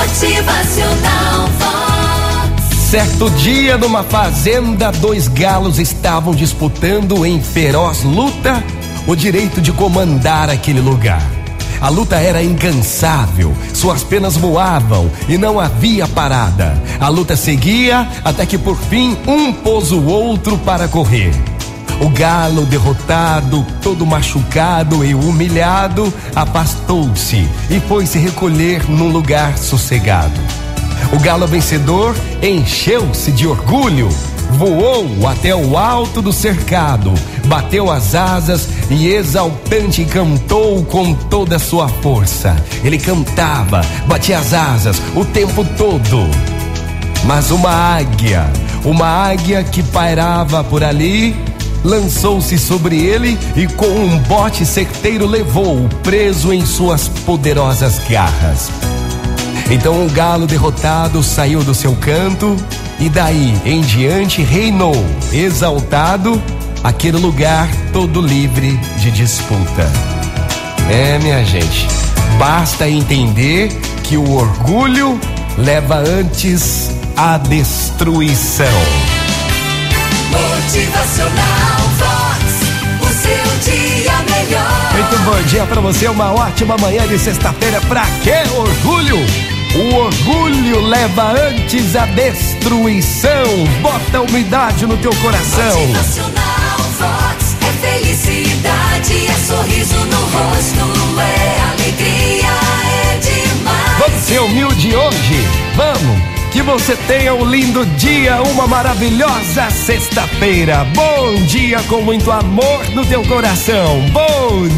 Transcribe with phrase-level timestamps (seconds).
[0.00, 1.50] Motivacional.
[2.88, 8.64] Certo dia, numa fazenda, dois galos estavam disputando em feroz luta
[9.06, 11.22] o direito de comandar aquele lugar.
[11.82, 16.82] A luta era incansável, suas penas voavam e não havia parada.
[16.98, 21.34] A luta seguia até que por fim um pôs o outro para correr.
[22.00, 30.40] O galo, derrotado, todo machucado e humilhado, afastou-se e foi se recolher num lugar sossegado.
[31.12, 34.08] O galo vencedor encheu-se de orgulho,
[34.52, 37.12] voou até o alto do cercado,
[37.44, 42.56] bateu as asas e exaltante cantou com toda a sua força.
[42.82, 46.28] Ele cantava, batia as asas o tempo todo.
[47.24, 48.50] Mas uma águia,
[48.84, 51.36] uma águia que pairava por ali,
[51.84, 58.70] lançou-se sobre ele e com um bote certeiro levou-o preso em suas poderosas garras.
[59.70, 62.56] Então o galo derrotado saiu do seu canto
[62.98, 64.94] e daí em diante reinou,
[65.32, 66.42] exaltado,
[66.82, 69.90] aquele lugar todo livre de disputa.
[70.90, 71.86] É, minha gente,
[72.38, 73.70] basta entender
[74.02, 75.20] que o orgulho
[75.56, 78.66] leva antes à destruição.
[80.30, 81.19] Motivacional
[85.30, 87.80] bom dia pra você, uma ótima manhã de sexta-feira.
[87.82, 89.18] Pra que orgulho?
[89.76, 93.44] O orgulho leva antes à destruição.
[93.80, 95.86] Bota umidade no teu coração.
[95.86, 97.56] Motivacional Vox.
[97.60, 102.48] É felicidade, é sorriso no rosto, é alegria,
[103.04, 103.98] é demais.
[104.00, 105.48] Vamos ser humilde hoje?
[105.76, 106.40] Vamos!
[106.50, 110.84] Que você tenha um lindo dia, uma maravilhosa sexta-feira.
[110.96, 114.00] Bom dia com muito amor no teu coração.
[114.10, 114.68] Bom.